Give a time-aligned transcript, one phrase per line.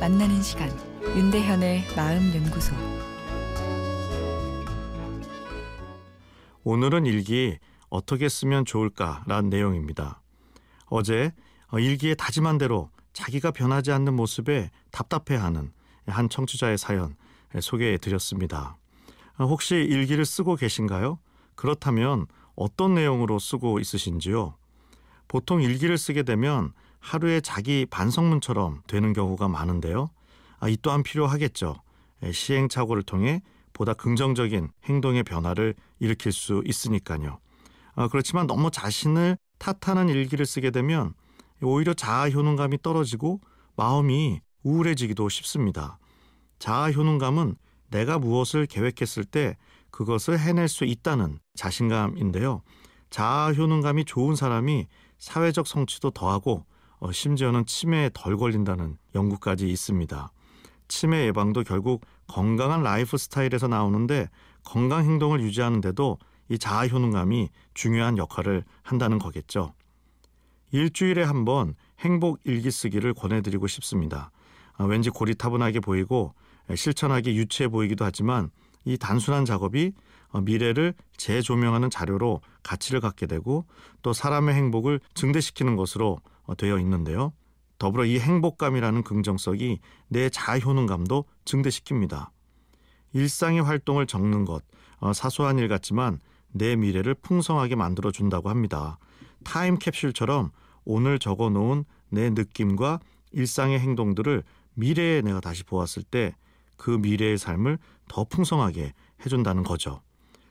[0.00, 0.68] 만나는 시간
[1.16, 2.74] 윤대현의 마음 연구소
[6.64, 7.56] 오늘은 일기
[7.90, 10.20] 어떻게 쓰면 좋을까라는 내용입니다.
[10.86, 11.30] 어제
[11.72, 15.72] 일기에 다짐한 대로 자기가 변하지 않는 모습에 답답해하는
[16.08, 17.14] 한 청취자의 사연
[17.60, 18.76] 소개해 드렸습니다.
[19.38, 21.20] 혹시 일기를 쓰고 계신가요?
[21.54, 22.26] 그렇다면
[22.56, 24.56] 어떤 내용으로 쓰고 있으신지요?
[25.28, 26.72] 보통 일기를 쓰게 되면
[27.04, 30.08] 하루에 자기 반성문처럼 되는 경우가 많은데요.
[30.58, 31.76] 아, 이 또한 필요하겠죠.
[32.32, 33.42] 시행착오를 통해
[33.74, 37.38] 보다 긍정적인 행동의 변화를 일으킬 수 있으니까요.
[37.94, 41.12] 아, 그렇지만 너무 자신을 탓하는 일기를 쓰게 되면
[41.60, 43.42] 오히려 자아 효능감이 떨어지고
[43.76, 45.98] 마음이 우울해지기도 쉽습니다.
[46.58, 47.56] 자아 효능감은
[47.90, 49.58] 내가 무엇을 계획했을 때
[49.90, 52.62] 그것을 해낼 수 있다는 자신감인데요.
[53.10, 54.86] 자아 효능감이 좋은 사람이
[55.18, 56.64] 사회적 성취도 더하고
[57.04, 60.32] 어, 심지어는 치매에 덜 걸린다는 연구까지 있습니다.
[60.88, 64.30] 치매 예방도 결국 건강한 라이프 스타일에서 나오는데
[64.62, 69.74] 건강 행동을 유지하는데도 이 자아 효능감이 중요한 역할을 한다는 거겠죠.
[70.72, 74.30] 일주일에 한 번 행복 일기 쓰기를 권해드리고 싶습니다.
[74.78, 76.32] 아, 왠지 고리타분하게 보이고
[76.74, 78.50] 실천하기 유치해 보이기도 하지만
[78.86, 79.92] 이 단순한 작업이
[80.30, 83.64] 어, 미래를 재조명하는 자료로 가치를 갖게 되고
[84.02, 87.32] 또 사람의 행복을 증대시키는 것으로 어, 되어 있는데요.
[87.78, 92.30] 더불어 이 행복감이라는 긍정성이 내 자효능감도 증대시킵니다.
[93.12, 94.64] 일상의 활동을 적는 것,
[94.98, 96.18] 어, 사소한 일 같지만
[96.50, 98.98] 내 미래를 풍성하게 만들어 준다고 합니다.
[99.44, 100.50] 타임 캡슐처럼
[100.84, 102.98] 오늘 적어 놓은 내 느낌과
[103.30, 104.42] 일상의 행동들을
[104.74, 106.34] 미래에 내가 다시 보았을 때
[106.76, 108.92] 그 미래의 삶을 더 풍성하게
[109.24, 110.02] 해준다는 거죠.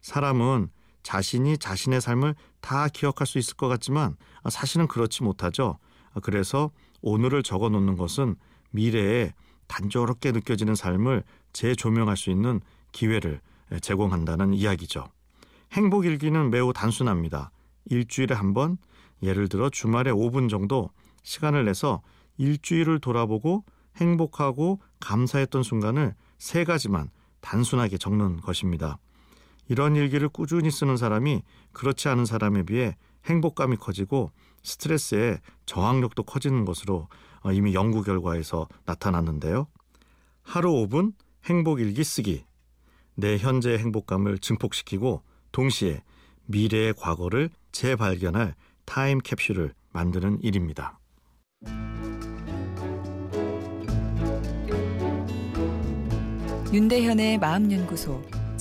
[0.00, 0.70] 사람은
[1.06, 4.16] 자신이 자신의 삶을 다 기억할 수 있을 것 같지만
[4.50, 5.78] 사실은 그렇지 못하죠.
[6.20, 8.34] 그래서 오늘을 적어 놓는 것은
[8.72, 9.32] 미래에
[9.68, 11.22] 단조롭게 느껴지는 삶을
[11.52, 13.40] 재조명할 수 있는 기회를
[13.82, 15.06] 제공한다는 이야기죠.
[15.74, 17.52] 행복 일기는 매우 단순합니다.
[17.84, 18.76] 일주일에 한 번,
[19.22, 20.90] 예를 들어 주말에 5분 정도
[21.22, 22.02] 시간을 내서
[22.36, 23.64] 일주일을 돌아보고
[23.94, 27.10] 행복하고 감사했던 순간을 세 가지만
[27.42, 28.98] 단순하게 적는 것입니다.
[29.68, 34.30] 이런 일기를 꾸준히 쓰는 사람이 그렇지 않은 사람에 비해 행복감이 커지고
[34.62, 37.08] 스트레스에 저항력도 커지는 것으로
[37.42, 39.66] 어, 이미 연구 결과에서 나타났는데요.
[40.42, 41.12] 하루 5분
[41.46, 42.44] 행복 일기 쓰기.
[43.14, 45.22] 내 현재의 행복감을 증폭시키고
[45.52, 46.02] 동시에
[46.46, 48.54] 미래의 과거를 재발견할
[48.84, 50.98] 타임 캡슐을 만드는 일입니다.
[56.72, 58.22] 윤대현의 마음연구소